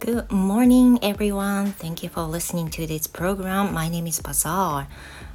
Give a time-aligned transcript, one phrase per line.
[0.00, 1.72] Good morning, everyone.
[1.72, 3.72] Thank you for listening to this program.
[3.72, 4.88] My name is Bazaar.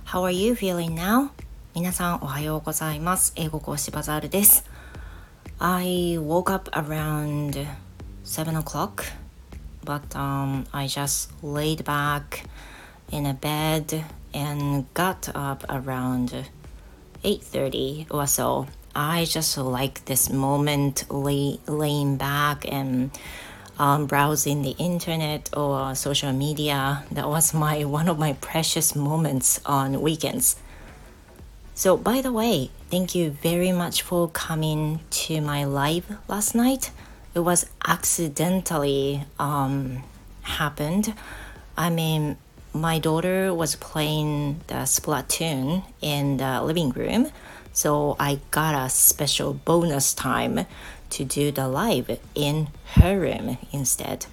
[0.06, 1.32] How are you feeling now?
[1.74, 3.34] 皆さんおはようございます。
[3.36, 4.66] 英語講師バザールです。
[5.60, 7.68] I woke up around
[8.24, 9.06] 7 o'clock,
[9.84, 12.46] but um, I just laid back
[13.12, 14.04] in a bed
[14.34, 16.46] and got up around
[17.24, 18.68] 8.30 or so.
[18.94, 23.12] I just like this moment lay, laying back and
[23.79, 27.05] um, browsing the internet or social media.
[27.11, 30.57] That was my one of my precious moments on weekends.
[31.75, 36.91] So, by the way, thank you very much for coming to my live last night.
[37.35, 40.03] It was accidentally um,
[40.41, 41.13] happened.
[41.77, 42.39] I mean,
[42.73, 47.31] my daughter was playing the Splatoon in the living room,
[47.77, 50.67] so I got a special bonus time
[51.11, 54.27] to do the live in her room instead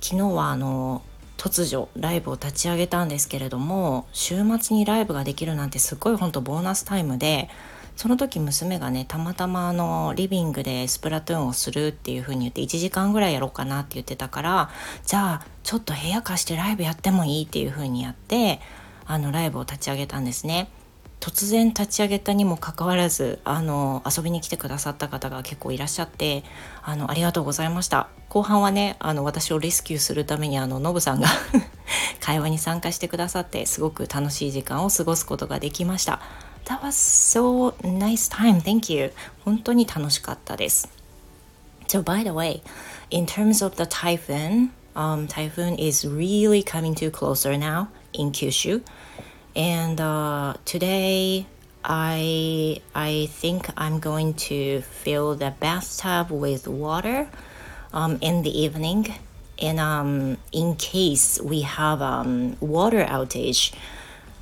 [0.00, 1.02] 昨日はあの
[1.38, 7.48] 突如ライブを立ち上げたんですけれども週末にライブができるなんてすごい本当ボーナスタイムで
[7.96, 14.70] その時娘がねたまたまあのリビングでスプラトゥーンをするっていう風に言って1時間ぐらいやろうかなって言ってたから
[15.06, 18.60] じゃあちょっと部屋貸してライブやってもいいっていう風にやって
[19.06, 20.68] あのライブを立ち上げたんですね。
[21.28, 26.42] 突然立ち上げたにもかかわらずあの遊びに来てくださった方が結構いらっしゃって
[26.82, 28.08] あのありがとうございました。
[28.30, 31.28] 後半はねあの私をレスキューするためにあのノブさんが
[32.20, 36.20] 会話に参加してくださってすごく楽しい時間を過ごすことができました。
[36.64, 38.62] That was so nice time.
[38.62, 39.12] Thank you.
[39.44, 40.88] 本当に楽しかったです。
[41.88, 42.62] So by the way
[43.10, 48.82] in terms of the typhoon um, typhoon is really coming too closer now in Kyushu.
[49.56, 51.46] And uh, today
[51.84, 57.28] I I think I'm going to fill the bathtub with water
[57.92, 59.14] um, in the evening,
[59.58, 63.72] and um, in case we have um, water outage,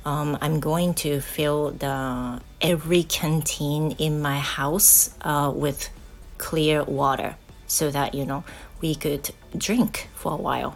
[0.05, 5.89] um, I'm going to fill the every canteen in my house uh, with
[6.37, 7.35] clear water
[7.67, 8.43] so that you know
[8.81, 10.75] we could drink for a while.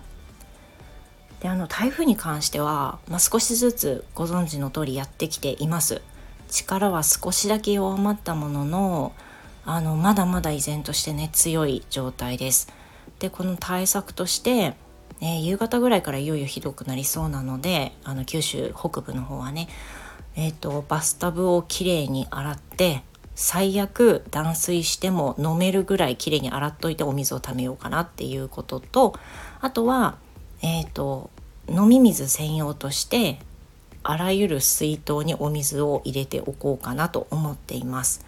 [1.42, 6.02] であの台風に関しては、まあ、少しずつご存知の通りやってきています。
[6.50, 9.14] 力は少しだけ弱まったものの
[9.66, 12.72] あのまだまだ依然としてね強い状態です。
[13.20, 14.76] でこの対策として、
[15.20, 19.68] ね、夕方ぐらいからいよいよひどくなりそうなのであの九州北部の方はね
[20.36, 23.04] えー、とバスタブをきれいに洗って
[23.36, 29.16] 最悪断水しても飲めるぐらいきれいに洗っといてお水をためようかなっていうことと
[29.60, 30.18] あとは
[30.62, 31.30] えっ、ー、と
[31.70, 33.40] 飲み水専用として
[34.04, 38.26] あらゆる水筒にお水を入れておこうかなと思っています。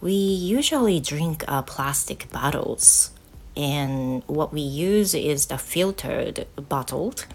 [0.00, 3.12] We usually drink uh, plastic bottles
[3.56, 7.26] and what we use is the filtered bottled.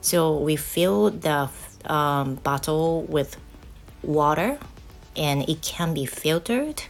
[0.00, 1.48] So we fill the
[1.86, 3.36] um, bottle with
[4.04, 4.58] water
[5.16, 6.84] and it can be filtered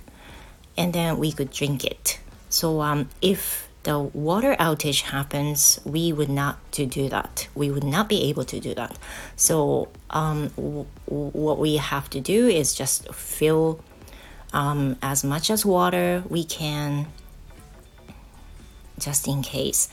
[0.77, 2.19] and then we could drink it.
[2.51, 7.49] So um, if the water outage happens, we would not to do that.
[7.55, 8.99] We would not be able to do that.
[9.37, 10.51] So um,
[11.07, 13.81] what we have to do is just fill
[14.53, 17.07] um, as much as water we can,
[18.99, 19.91] just in case.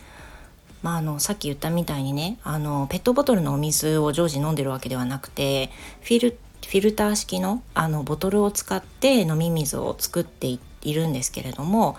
[0.82, 5.70] まあ、あのさっき言ったみたいにねあのペットボトルのお水を常時飲んでるわけではなくて
[6.02, 10.48] フィルフィルター式のあのボトルを使って飲み水を作って
[10.82, 11.98] いるんですけれども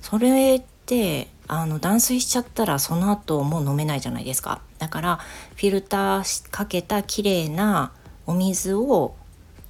[0.00, 4.60] それってあの断水しちゃったらその後もう飲めないじゃないですか。
[4.78, 5.16] だから
[5.56, 7.92] フィルターかけた綺麗な
[8.26, 9.16] お水を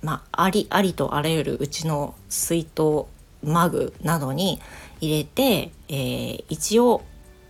[0.02, 3.06] まあ、ありありとあらゆるうちの水筒
[3.42, 4.60] マグなどに
[5.00, 7.02] 入れて、えー、一応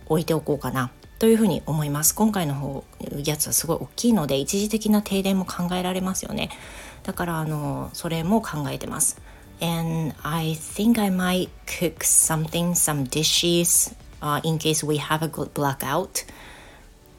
[0.05, 0.89] 置いておこうかな
[1.19, 2.15] というふうに思います。
[2.15, 2.85] 今回の方
[3.25, 6.49] やつはすごい大きいので一時的な停電も考えられますよね。
[7.03, 9.21] だからあのそれも考えてます。
[9.61, 15.53] And I think I might cook something some dishes uh, in case we have a good
[15.53, 16.25] blackout、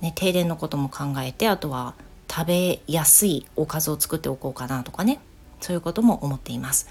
[0.00, 1.94] ね、停電のことも考えてあとは
[2.30, 5.20] 食べやすいおかずを作っておこうかなとかね
[5.60, 6.88] そういうことも思っています。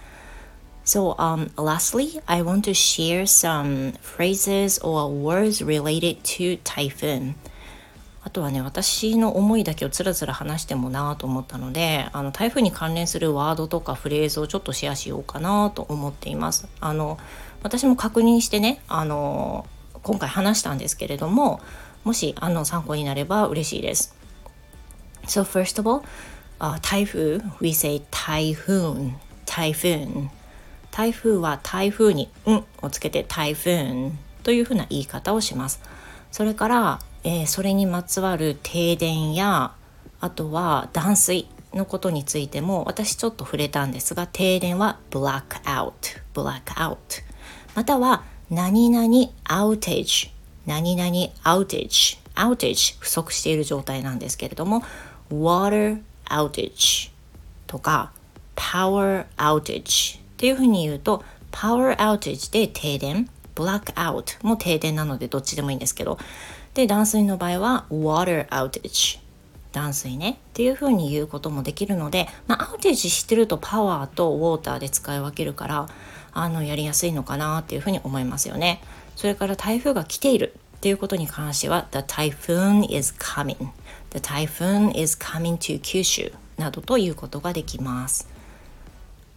[0.85, 7.33] So, um, lastly, I want to share some phrases or words related to typhoon.
[8.25, 16.67] あとはね、私の思いだけをつらつら話してもなと思ったので、あの台風に関連するワードとかフレーズをちょっとシェアしようかなと思っています。
[16.81, 17.19] あの
[17.61, 19.67] 私も確認してね、あの
[20.01, 21.61] 今回話したんですけれども
[22.03, 24.15] もしあの参考になれば嬉しいです。
[25.27, 26.03] So first of all,
[26.59, 29.13] uh, 台風 we say typhoon
[29.45, 30.29] typhoon
[30.89, 35.79] 台風は台風に「ん」をつけて typhoon というふうな言い方をします。
[36.31, 39.73] それから、えー、それにまつわる停電や
[40.21, 47.23] あとは断水のことについても私ちょっと触れたんですが停電は blackout blackout
[47.73, 49.07] または何々
[49.45, 50.29] outage
[50.67, 51.09] 何々
[51.43, 54.83] outage outage 不足している状態なんですけれども
[55.31, 57.11] water outage
[57.65, 58.11] とか
[58.55, 66.17] power outage っていうふうに言うと power outage で停電 blackout も停電なのでどっちでもいいんですけど。
[66.75, 69.19] で断水の場合は water outage
[69.71, 70.31] 断水ね。
[70.31, 75.89] っていう風に言うこともできるので、まあ、アウテージ知ってるとパワーとウォーターで使い分けるから
[76.33, 78.81] あのやりやすいのかなっていう風に思いますよね。
[79.15, 80.53] それから台風が来ている。
[80.77, 83.55] っていうことに関しては The typhoon is coming
[84.11, 88.27] The typhoon is coming to 九州などということができます。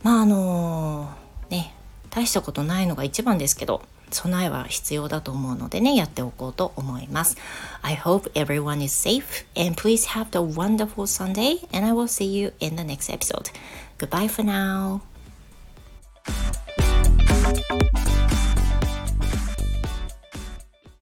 [0.03, 1.75] まああのー、ね
[2.11, 3.83] 大したことないのが一番ですけど。
[4.11, 7.37] 備えは必要だと思うのでね、やっておこうと思います。
[7.83, 12.53] I hope everyone is safe and please have a wonderful Sunday and I will see you
[12.61, 13.51] in the next episode.
[13.99, 15.01] Goodbye for now.